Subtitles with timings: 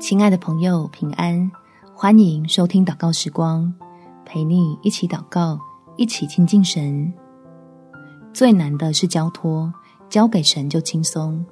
[0.00, 1.52] 亲爱的朋友，平安！
[1.94, 3.70] 欢迎收听祷告时光，
[4.24, 5.60] 陪你一起祷告，
[5.98, 7.12] 一起亲近神。
[8.32, 9.70] 最难的是交托，
[10.08, 11.44] 交给神就轻松。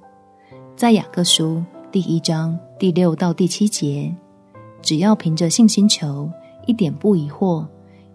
[0.75, 1.63] 在雅各书
[1.93, 4.17] 第一章第六到第七节，
[4.81, 6.29] 只要凭着信心求，
[6.67, 7.67] 一点不疑惑，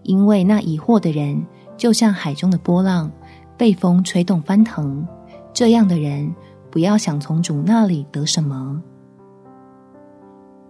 [0.02, 1.45] 因为那疑惑的人，
[1.77, 3.09] 就像海中的波浪，
[3.55, 5.07] 被风吹动翻腾。
[5.54, 6.34] 这样的人，
[6.71, 8.81] 不要想从主那里得什么。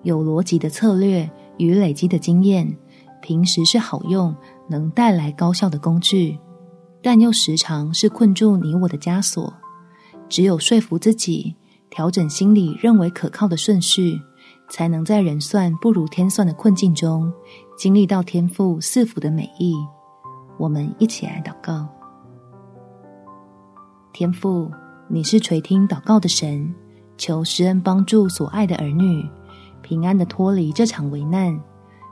[0.04, 2.78] 有逻辑的策略与累积的经验，
[3.22, 4.36] 平时是好用、
[4.70, 6.38] 能带来高效的工具，
[7.02, 9.54] 但又时常是困住你我的枷锁。
[10.30, 11.56] 只有说服自己，
[11.90, 14.20] 调整心里认为可靠的顺序，
[14.70, 17.32] 才能在人算不如天算的困境中，
[17.78, 19.74] 经历到天赋赐福的美意。
[20.58, 21.88] 我们一起来祷告：
[24.12, 24.70] 天父，
[25.08, 26.74] 你是垂听祷告的神，
[27.18, 29.23] 求施恩帮助所爱的儿女。
[29.94, 31.55] 平安的脱离这场危难，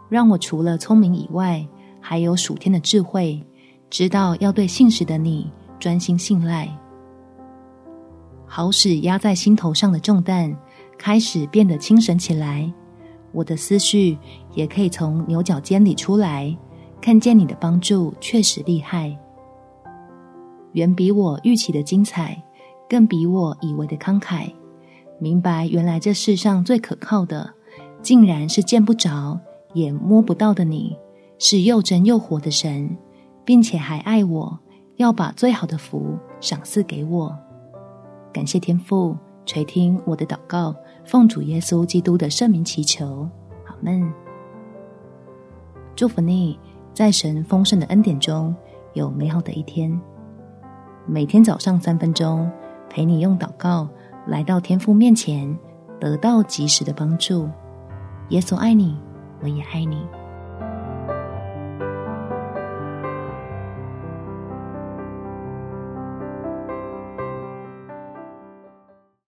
[0.07, 1.67] 让我除了聪明以外，
[1.99, 3.43] 还有属天的智慧，
[3.89, 6.69] 知道要对信实的你专心信赖，
[8.45, 10.55] 好使压在心头上的重担
[10.95, 12.71] 开始变得轻省起来。
[13.31, 14.15] 我的思绪
[14.53, 16.55] 也可以从牛角尖里出来，
[17.02, 19.17] 看见你的帮助确实厉害，
[20.73, 22.39] 远比我预期的精彩，
[22.87, 24.52] 更比我以为的慷慨。
[25.17, 27.52] 明白原来这世上最可靠的。
[28.02, 29.39] 竟然是见不着
[29.73, 30.97] 也摸不到的你，
[31.38, 32.97] 是又真又活的神，
[33.45, 34.59] 并且还爱我，
[34.97, 37.38] 要把最好的福赏赐给我。
[38.33, 43.30] 感谢天父垂听我的祷告，奉主耶稣基督的圣名祈求，
[43.66, 44.11] 阿们。
[45.95, 46.59] 祝福你，
[46.93, 48.55] 在神丰盛的恩典中
[48.93, 49.99] 有美好的一天。
[51.05, 52.49] 每天早上三分钟，
[52.89, 53.88] 陪你用祷告
[54.27, 55.58] 来到天父面前，
[55.99, 57.47] 得到及时的帮助。
[58.31, 58.95] 耶稣爱你，
[59.41, 60.20] 我也爱你。